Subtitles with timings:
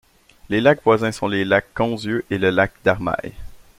[0.49, 3.33] Les lacs voisins sont les lacs de Conzieu et le lac d'Armaille.